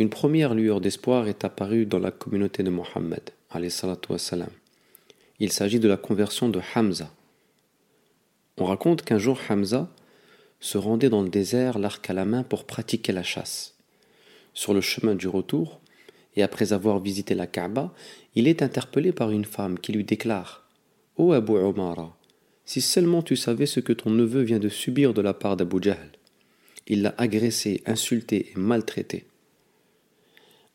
une 0.00 0.08
première 0.08 0.54
lueur 0.54 0.80
d'espoir 0.80 1.28
est 1.28 1.44
apparue 1.44 1.84
dans 1.84 1.98
la 1.98 2.10
communauté 2.10 2.62
de 2.62 2.70
Mohammed. 2.70 3.20
Il 5.38 5.52
s'agit 5.52 5.78
de 5.78 5.88
la 5.88 5.98
conversion 5.98 6.48
de 6.48 6.58
Hamza. 6.74 7.10
On 8.56 8.64
raconte 8.64 9.02
qu'un 9.02 9.18
jour 9.18 9.38
Hamza 9.50 9.90
se 10.58 10.78
rendait 10.78 11.10
dans 11.10 11.20
le 11.20 11.28
désert 11.28 11.78
l'arc 11.78 12.08
à 12.08 12.14
la 12.14 12.24
main 12.24 12.42
pour 12.42 12.64
pratiquer 12.64 13.12
la 13.12 13.22
chasse. 13.22 13.74
Sur 14.54 14.72
le 14.72 14.80
chemin 14.80 15.14
du 15.14 15.28
retour, 15.28 15.82
et 16.34 16.42
après 16.42 16.72
avoir 16.72 16.98
visité 17.00 17.34
la 17.34 17.46
Kaaba, 17.46 17.92
il 18.34 18.48
est 18.48 18.62
interpellé 18.62 19.12
par 19.12 19.30
une 19.30 19.44
femme 19.44 19.78
qui 19.78 19.92
lui 19.92 20.04
déclare 20.04 20.66
Ô 21.18 21.32
Abu 21.32 21.52
Omara, 21.52 22.16
si 22.64 22.80
seulement 22.80 23.20
tu 23.20 23.36
savais 23.36 23.66
ce 23.66 23.80
que 23.80 23.92
ton 23.92 24.08
neveu 24.08 24.40
vient 24.40 24.60
de 24.60 24.70
subir 24.70 25.12
de 25.12 25.20
la 25.20 25.34
part 25.34 25.58
d'Abu 25.58 25.76
Jahl. 25.82 26.10
Il 26.86 27.02
l'a 27.02 27.14
agressé, 27.18 27.82
insulté 27.84 28.52
et 28.52 28.58
maltraité. 28.58 29.26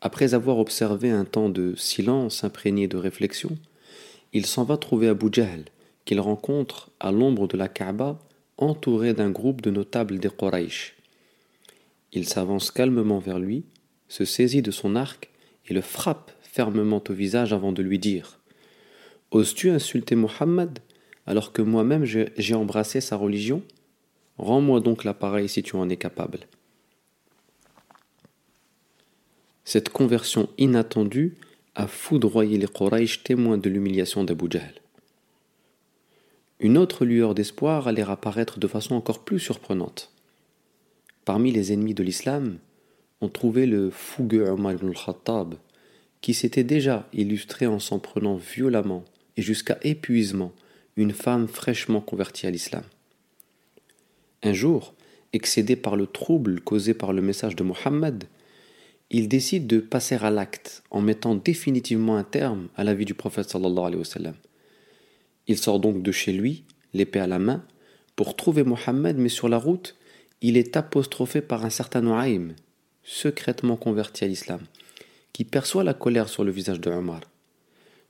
Après 0.06 0.34
avoir 0.34 0.60
observé 0.60 1.10
un 1.10 1.24
temps 1.24 1.48
de 1.48 1.74
silence 1.74 2.44
imprégné 2.44 2.86
de 2.86 2.96
réflexion, 2.96 3.58
il 4.32 4.46
s'en 4.46 4.62
va 4.62 4.76
trouver 4.76 5.08
Abu 5.08 5.26
Jahl, 5.32 5.64
qu'il 6.04 6.20
rencontre 6.20 6.92
à 7.00 7.10
l'ombre 7.10 7.48
de 7.48 7.56
la 7.56 7.66
Kaaba, 7.66 8.20
entouré 8.56 9.14
d'un 9.14 9.32
groupe 9.32 9.62
de 9.62 9.72
notables 9.72 10.20
des 10.20 10.28
Quraysh. 10.30 10.94
Il 12.12 12.28
s'avance 12.28 12.70
calmement 12.70 13.18
vers 13.18 13.40
lui, 13.40 13.64
se 14.06 14.24
saisit 14.24 14.62
de 14.62 14.70
son 14.70 14.94
arc 14.94 15.28
et 15.66 15.74
le 15.74 15.80
frappe 15.80 16.30
fermement 16.40 17.02
au 17.08 17.12
visage 17.12 17.52
avant 17.52 17.72
de 17.72 17.82
lui 17.82 17.98
dire 17.98 18.38
Oses-tu 19.32 19.70
insulter 19.70 20.14
Mohammed 20.14 20.78
alors 21.26 21.52
que 21.52 21.62
moi-même 21.62 22.04
j'ai 22.04 22.54
embrassé 22.54 23.00
sa 23.00 23.16
religion? 23.16 23.60
Rends-moi 24.38 24.78
donc 24.78 25.02
l'appareil 25.02 25.48
si 25.48 25.64
tu 25.64 25.74
en 25.74 25.88
es 25.88 25.96
capable. 25.96 26.46
Cette 29.66 29.88
conversion 29.88 30.48
inattendue 30.58 31.34
a 31.74 31.88
foudroyé 31.88 32.56
les 32.56 32.68
Quraysh 32.68 33.24
témoins 33.24 33.58
de 33.58 33.68
l'humiliation 33.68 34.22
d'Abu 34.22 34.46
Jahl. 34.48 34.74
Une 36.60 36.78
autre 36.78 37.04
lueur 37.04 37.34
d'espoir 37.34 37.88
allait 37.88 38.02
apparaître 38.02 38.60
de 38.60 38.68
façon 38.68 38.94
encore 38.94 39.24
plus 39.24 39.40
surprenante. 39.40 40.12
Parmi 41.24 41.50
les 41.50 41.72
ennemis 41.72 41.94
de 41.94 42.04
l'islam, 42.04 42.58
on 43.20 43.28
trouvait 43.28 43.66
le 43.66 43.90
fougueux 43.90 44.48
Omar 44.48 44.74
ibn 44.74 44.86
al-Khattab, 44.86 45.56
qui 46.20 46.32
s'était 46.32 46.62
déjà 46.62 47.08
illustré 47.12 47.66
en 47.66 47.80
s'en 47.80 47.98
prenant 47.98 48.36
violemment 48.36 49.04
et 49.36 49.42
jusqu'à 49.42 49.78
épuisement 49.82 50.52
une 50.94 51.12
femme 51.12 51.48
fraîchement 51.48 52.00
convertie 52.00 52.46
à 52.46 52.52
l'islam. 52.52 52.84
Un 54.44 54.52
jour, 54.52 54.94
excédé 55.32 55.74
par 55.74 55.96
le 55.96 56.06
trouble 56.06 56.60
causé 56.60 56.94
par 56.94 57.12
le 57.12 57.20
message 57.20 57.56
de 57.56 57.64
Mohammed, 57.64 58.28
il 59.10 59.28
décide 59.28 59.66
de 59.66 59.78
passer 59.78 60.16
à 60.16 60.30
l'acte 60.30 60.82
en 60.90 61.00
mettant 61.00 61.34
définitivement 61.34 62.16
un 62.16 62.24
terme 62.24 62.68
à 62.76 62.84
la 62.84 62.94
vie 62.94 63.04
du 63.04 63.14
prophète 63.14 63.48
sallallahu 63.48 63.86
alayhi 63.86 64.02
wa. 64.02 64.32
Il 65.46 65.58
sort 65.58 65.78
donc 65.78 66.02
de 66.02 66.12
chez 66.12 66.32
lui, 66.32 66.64
l'épée 66.92 67.20
à 67.20 67.26
la 67.26 67.38
main, 67.38 67.64
pour 68.16 68.34
trouver 68.34 68.64
Mohammed, 68.64 69.16
mais 69.16 69.28
sur 69.28 69.48
la 69.48 69.58
route, 69.58 69.96
il 70.40 70.56
est 70.56 70.76
apostrophé 70.76 71.40
par 71.40 71.64
un 71.64 71.70
certain 71.70 72.00
Noaim, 72.00 72.48
secrètement 73.04 73.76
converti 73.76 74.24
à 74.24 74.28
l'islam, 74.28 74.60
qui 75.32 75.44
perçoit 75.44 75.84
la 75.84 75.94
colère 75.94 76.28
sur 76.28 76.42
le 76.42 76.50
visage 76.50 76.80
de 76.80 76.90
Omar. 76.90 77.20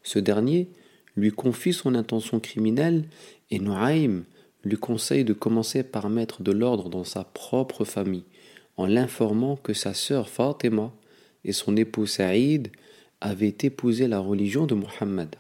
Ce 0.03 0.19
dernier 0.19 0.69
lui 1.17 1.31
confie 1.31 1.73
son 1.73 1.95
intention 1.95 2.41
criminelle 2.41 3.05
et 3.51 3.59
Noaim 3.59 4.23
lui 4.65 4.77
conseille 4.77 5.25
de 5.25 5.33
commencer 5.33 5.83
par 5.83 6.09
mettre 6.09 6.43
de 6.43 6.53
l'ordre 6.53 6.89
dans 6.89 7.05
sa 7.05 7.25
propre 7.25 7.85
famille 7.85 8.25
en 8.77 8.87
l'informant 8.87 9.57
que 9.57 9.73
sa 9.73 9.95
sœur 9.95 10.29
Fatima 10.29 10.93
et 11.45 11.53
son 11.53 11.77
époux 11.77 12.07
Saïd 12.07 12.71
avaient 13.21 13.57
épousé 13.63 14.09
la 14.09 14.19
religion 14.19 14.67
de 14.67 14.75
Muhammad. 14.75 15.35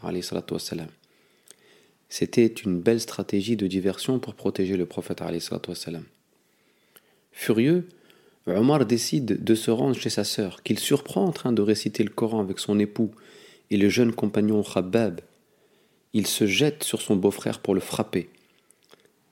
C'était 2.09 2.47
une 2.47 2.81
belle 2.81 3.01
stratégie 3.01 3.57
de 3.57 3.67
diversion 3.67 4.19
pour 4.19 4.35
protéger 4.35 4.77
le 4.77 4.87
prophète. 4.87 5.23
Furieux, 7.33 7.89
Omar 8.47 8.87
décide 8.87 9.43
de 9.43 9.55
se 9.55 9.71
rendre 9.71 9.97
chez 9.97 10.09
sa 10.09 10.25
sœur, 10.25 10.63
qu'il 10.63 10.79
surprend 10.79 11.25
en 11.25 11.33
train 11.33 11.53
de 11.53 11.63
réciter 11.63 12.05
le 12.05 12.11
Coran 12.11 12.41
avec 12.41 12.61
son 12.61 12.79
époux 12.79 13.11
et 13.71 13.77
le 13.77 13.89
jeune 13.89 14.13
compagnon 14.13 14.63
Khabbab. 14.63 15.21
Il 16.13 16.27
se 16.27 16.47
jette 16.47 16.85
sur 16.85 17.03
son 17.03 17.17
beau-frère 17.17 17.59
pour 17.59 17.75
le 17.75 17.81
frapper. 17.81 18.31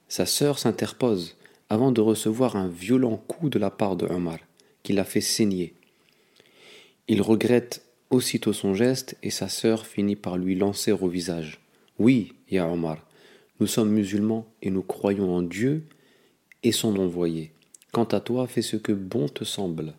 Sa 0.09 0.27
sœur 0.27 0.59
s'interpose 0.59 1.37
avant 1.75 1.91
de 1.91 2.01
recevoir 2.01 2.55
un 2.55 2.69
violent 2.69 3.17
coup 3.17 3.49
de 3.49 3.59
la 3.59 3.69
part 3.69 3.97
de 3.97 4.07
Omar, 4.07 4.39
qui 4.85 4.93
l'a 4.93 5.05
fait 5.05 5.21
saigner. 5.21 5.75
Il 7.09 7.21
regrette 7.21 7.83
aussitôt 8.11 8.53
son 8.53 8.75
geste 8.75 9.17
et 9.25 9.31
sa 9.31 9.49
sœur 9.49 9.85
finit 9.85 10.15
par 10.15 10.39
lui 10.39 10.55
lancer 10.55 10.93
au 10.93 11.09
visage. 11.09 11.59
Oui, 11.99 12.33
Ya 12.49 12.69
Omar, 12.69 13.05
nous 13.59 13.67
sommes 13.67 13.91
musulmans 13.91 14.47
et 14.63 14.71
nous 14.71 14.83
croyons 14.83 15.35
en 15.35 15.43
Dieu 15.43 15.83
et 16.63 16.71
son 16.71 16.97
envoyé. 16.97 17.51
Quant 17.91 18.05
à 18.05 18.21
toi, 18.21 18.47
fais 18.47 18.63
ce 18.63 18.77
que 18.77 18.93
bon 18.93 19.29
te 19.29 19.43
semble. 19.43 19.95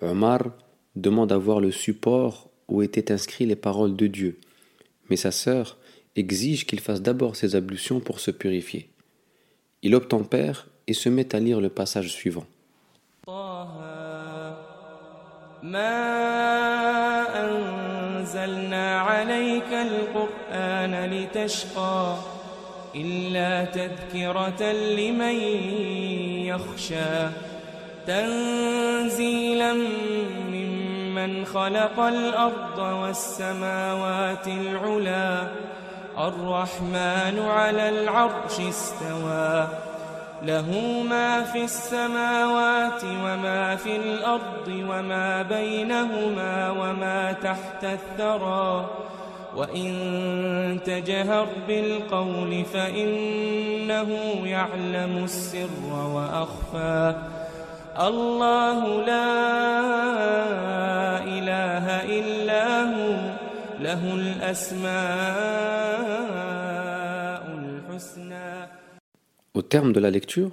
Omar 0.00 0.52
demande 0.96 1.30
à 1.30 1.38
voir 1.38 1.60
le 1.60 1.70
support 1.70 2.50
où 2.66 2.82
étaient 2.82 3.12
inscrites 3.12 3.48
les 3.48 3.56
paroles 3.56 3.94
de 3.94 4.08
Dieu, 4.08 4.40
mais 5.10 5.16
sa 5.16 5.30
sœur 5.30 5.78
exige 6.16 6.66
qu'il 6.66 6.80
fasse 6.80 7.02
d'abord 7.02 7.36
ses 7.36 7.54
ablutions 7.54 8.00
pour 8.00 8.18
se 8.18 8.32
purifier. 8.32 8.88
Il 9.86 9.94
obtempère 9.94 10.66
et 10.88 10.94
se 10.94 11.08
met 11.08 11.34
à 11.36 11.38
lire 11.38 11.60
le 11.60 11.68
passage 11.68 12.08
suivant. 12.08 12.46
إلا 22.96 23.64
تذكرة 23.64 24.62
لمن 24.72 25.36
يخشى 26.46 27.14
تنزيلا 28.06 29.72
ممن 30.52 31.44
خلق 31.44 32.00
الأرض 32.00 32.78
والسماوات 32.78 34.48
العلا 34.48 35.48
الرحمن 36.18 37.38
على 37.48 37.88
العرش 37.88 38.60
استوى. 38.60 39.68
له 40.42 40.70
ما 41.08 41.42
في 41.42 41.64
السماوات 41.64 43.04
وما 43.04 43.76
في 43.76 43.96
الأرض 43.96 44.68
وما 44.68 45.42
بينهما 45.42 46.70
وما 46.70 47.32
تحت 47.32 47.84
الثرى. 47.84 48.86
وإن 49.56 50.80
تجهر 50.84 51.46
بالقول 51.68 52.64
فإنه 52.64 54.08
يعلم 54.44 55.24
السر 55.24 55.68
وأخفى. 56.14 57.14
الله 58.00 59.04
لا 59.06 59.30
إله 61.18 61.86
إلا 62.04 62.82
هو. 62.82 63.43
له 63.79 64.15
الأسماء 64.15 64.89
الحسنى 67.59 68.69
Au 69.53 69.61
terme 69.61 69.93
de 69.93 69.99
la 69.99 70.11
lecture, 70.11 70.51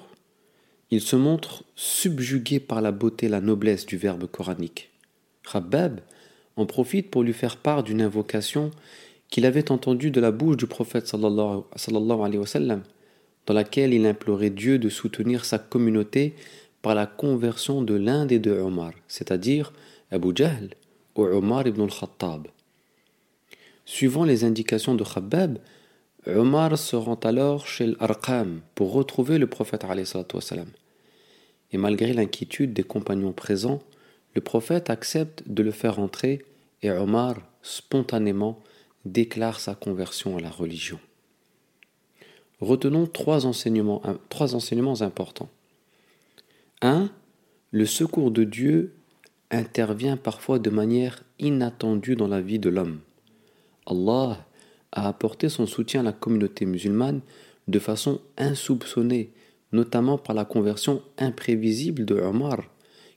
il 0.91 1.01
se 1.01 1.17
montre 1.17 1.65
subjugué 1.75 2.61
par 2.61 2.81
la 2.81 2.93
beauté 2.93 3.27
et 3.27 3.29
la 3.29 3.41
noblesse 3.41 3.87
du 3.87 3.97
verbe 3.97 4.27
coranique. 4.27 4.91
Khabbab 5.51 6.01
en 6.57 6.67
profite 6.67 7.11
pour 7.11 7.23
lui 7.23 7.33
faire 7.33 7.57
part 7.57 7.83
d'une 7.83 8.01
invocation 8.01 8.71
qu'il 9.29 9.45
avait 9.45 9.71
entendue 9.71 10.11
de 10.11 10.21
la 10.21 10.31
bouche 10.31 10.57
du 10.57 10.67
prophète 10.67 11.07
sallallahu 11.07 11.63
alayhi 11.77 12.39
wa 12.39 12.47
sallam, 12.47 12.83
dans 13.47 13.55
laquelle 13.55 13.93
il 13.93 14.07
implorait 14.07 14.51
Dieu 14.51 14.79
de 14.79 14.89
soutenir 14.89 15.45
sa 15.45 15.59
communauté 15.59 16.35
par 16.83 16.95
la 16.95 17.07
conversion 17.07 17.83
de 17.83 17.95
l'un 17.95 18.27
des 18.27 18.39
deux 18.39 18.59
Omar, 18.59 18.93
c'est-à-dire 19.09 19.73
Abu 20.11 20.29
Jahl 20.35 20.71
ou 21.17 21.25
Omar 21.25 21.67
ibn 21.67 21.83
al-Khattab. 21.83 22.47
Suivant 23.94 24.24
les 24.24 24.46
indications 24.46 24.96
de 24.96 25.04
Khabbab, 25.04 25.58
Omar 26.26 26.78
se 26.78 26.96
rend 26.96 27.20
alors 27.26 27.68
chez 27.68 27.88
l'Arqam 27.88 28.62
pour 28.74 28.94
retrouver 28.94 29.38
le 29.38 29.48
prophète 29.48 29.86
Et 31.74 31.78
malgré 31.78 32.14
l'inquiétude 32.14 32.72
des 32.72 32.84
compagnons 32.84 33.34
présents, 33.34 33.80
le 34.34 34.40
prophète 34.40 34.90
accepte 34.90 35.44
de 35.46 35.62
le 35.62 35.72
faire 35.72 36.00
entrer 36.00 36.46
et 36.82 36.90
Omar, 36.90 37.36
spontanément, 37.64 38.64
déclare 39.04 39.60
sa 39.60 39.76
conversion 39.76 40.38
à 40.38 40.40
la 40.40 40.50
religion. 40.50 41.00
Retenons 42.62 43.08
trois 43.08 43.46
enseignements, 43.46 44.02
trois 44.30 44.56
enseignements 44.56 45.02
importants. 45.02 45.50
1. 46.82 47.10
Le 47.72 47.86
secours 47.86 48.32
de 48.32 48.46
Dieu 48.46 48.94
intervient 49.52 50.16
parfois 50.16 50.60
de 50.60 50.70
manière 50.70 51.26
inattendue 51.40 52.16
dans 52.16 52.30
la 52.30 52.40
vie 52.40 52.58
de 52.58 52.70
l'homme. 52.70 53.02
Allah 53.86 54.46
a 54.92 55.08
apporté 55.08 55.50
son 55.50 55.66
soutien 55.66 56.02
à 56.02 56.04
la 56.04 56.12
communauté 56.12 56.66
musulmane 56.66 57.22
de 57.68 57.80
façon 57.80 58.22
insoupçonnée, 58.38 59.32
notamment 59.72 60.18
par 60.18 60.36
la 60.36 60.46
conversion 60.46 61.02
imprévisible 61.18 62.06
de 62.06 62.16
Omar, 62.16 62.64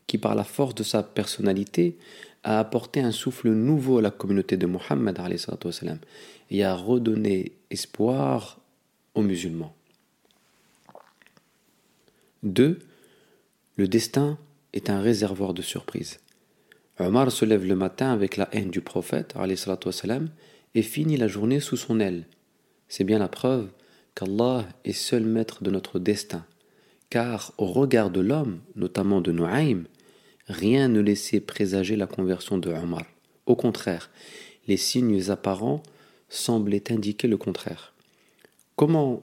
qui 0.06 0.19
par 0.19 0.34
la 0.34 0.44
force 0.44 0.75
de 0.75 0.82
sa 0.82 1.02
personnalité 1.02 1.96
a 2.43 2.61
apporté 2.61 3.00
un 3.00 3.11
souffle 3.11 3.50
nouveau 3.50 3.99
à 3.99 4.02
la 4.02 4.11
communauté 4.11 4.56
de 4.56 4.66
Mohammed 4.66 5.19
et 6.50 6.64
a 6.64 6.75
redonné 6.75 7.52
espoir 7.70 8.60
aux 9.14 9.22
musulmans. 9.22 9.75
2. 12.43 12.78
Le 13.76 13.88
destin 13.88 14.38
est 14.75 14.90
un 14.90 15.00
réservoir 15.00 15.55
de 15.55 15.62
surprises. 15.62 16.20
Omar 17.00 17.32
se 17.32 17.44
lève 17.44 17.67
le 17.67 17.75
matin 17.75 18.12
avec 18.12 18.37
la 18.37 18.49
haine 18.52 18.70
du 18.70 18.81
prophète 18.81 19.35
et 20.75 20.82
finit 20.82 21.17
la 21.17 21.29
journée 21.29 21.61
sous 21.61 21.76
son 21.76 21.99
aile. 21.99 22.26
C'est 22.88 23.05
bien 23.05 23.19
la 23.19 23.29
preuve 23.29 23.69
qu'Allah 24.14 24.64
est 24.85 24.93
seul 24.93 25.25
maître 25.25 25.64
de 25.64 25.70
notre 25.70 25.99
destin, 25.99 26.44
car 27.11 27.52
au 27.58 27.67
regard 27.67 28.11
de 28.11 28.20
l'homme, 28.20 28.61
notamment 28.76 29.20
de 29.20 29.32
Noaim, 29.32 29.85
rien 30.46 30.88
ne 30.88 31.00
laissait 31.00 31.41
présager 31.41 31.96
la 31.96 32.06
conversion 32.06 32.58
de 32.58 32.70
Omar. 32.70 33.05
Au 33.46 33.56
contraire, 33.56 34.11
les 34.69 34.76
signes 34.76 35.31
apparents 35.31 35.82
semblaient 36.29 36.93
indiquer 36.93 37.29
le 37.29 37.37
contraire. 37.37 37.93
Comment 38.76 39.23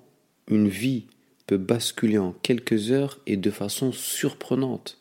une 0.49 0.67
vie 0.67 1.05
peut 1.47 1.57
basculer 1.57 2.17
en 2.17 2.33
quelques 2.33 2.91
heures 2.91 3.19
et 3.27 3.37
de 3.37 3.51
façon 3.51 3.91
surprenante? 3.91 5.00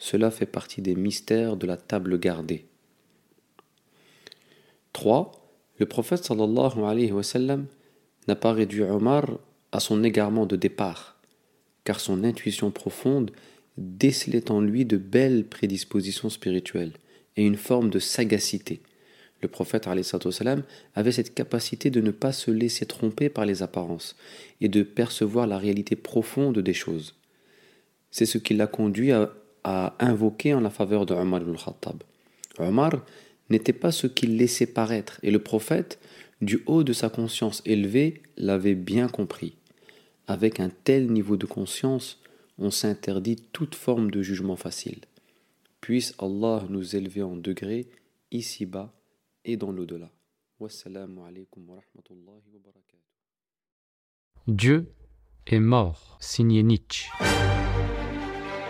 Cela 0.00 0.30
fait 0.30 0.46
partie 0.46 0.80
des 0.80 0.96
mystères 0.96 1.56
de 1.56 1.66
la 1.66 1.76
table 1.76 2.18
gardée. 2.18 2.64
3. 4.94 5.30
Le 5.78 5.86
prophète 5.86 6.28
n'a 8.26 8.34
pas 8.34 8.52
réduit 8.52 8.82
Omar 8.82 9.38
à 9.72 9.78
son 9.78 10.02
égarement 10.02 10.46
de 10.46 10.56
départ, 10.56 11.20
car 11.84 12.00
son 12.00 12.24
intuition 12.24 12.70
profonde 12.70 13.30
décelait 13.76 14.50
en 14.50 14.62
lui 14.62 14.86
de 14.86 14.96
belles 14.96 15.44
prédispositions 15.44 16.30
spirituelles 16.30 16.94
et 17.36 17.44
une 17.44 17.56
forme 17.56 17.90
de 17.90 17.98
sagacité. 17.98 18.80
Le 19.42 19.48
prophète 19.48 19.86
avait 20.94 21.12
cette 21.12 21.34
capacité 21.34 21.90
de 21.90 22.00
ne 22.00 22.10
pas 22.10 22.32
se 22.32 22.50
laisser 22.50 22.86
tromper 22.86 23.28
par 23.28 23.44
les 23.44 23.62
apparences 23.62 24.16
et 24.62 24.68
de 24.68 24.82
percevoir 24.82 25.46
la 25.46 25.58
réalité 25.58 25.94
profonde 25.94 26.58
des 26.58 26.74
choses. 26.74 27.16
C'est 28.10 28.26
ce 28.26 28.38
qui 28.38 28.54
l'a 28.54 28.66
conduit 28.66 29.12
à, 29.64 29.94
invoquer 29.98 30.54
en 30.54 30.60
la 30.60 30.70
faveur 30.70 31.06
de 31.06 31.14
Omar 31.14 31.42
ibn 31.42 31.56
Khattab. 31.56 32.02
Omar 32.58 33.04
n'était 33.48 33.72
pas 33.72 33.92
ce 33.92 34.06
qu'il 34.06 34.36
laissait 34.36 34.66
paraître, 34.66 35.18
et 35.22 35.30
le 35.30 35.38
prophète, 35.38 35.98
du 36.40 36.62
haut 36.66 36.84
de 36.84 36.92
sa 36.92 37.08
conscience 37.08 37.62
élevée, 37.66 38.22
l'avait 38.36 38.74
bien 38.74 39.08
compris. 39.08 39.56
Avec 40.26 40.60
un 40.60 40.70
tel 40.70 41.10
niveau 41.10 41.36
de 41.36 41.46
conscience, 41.46 42.20
on 42.58 42.70
s'interdit 42.70 43.36
toute 43.52 43.74
forme 43.74 44.10
de 44.10 44.22
jugement 44.22 44.56
facile. 44.56 45.00
Puisse 45.80 46.14
Allah 46.18 46.64
nous 46.68 46.94
élever 46.94 47.22
en 47.22 47.36
degrés 47.36 47.88
ici-bas 48.30 48.92
et 49.44 49.56
dans 49.56 49.72
l'au-delà. 49.72 50.10
Dieu 54.46 54.92
est 55.46 55.58
mort, 55.58 56.18
signé 56.20 56.62
Nietzsche. 56.62 57.08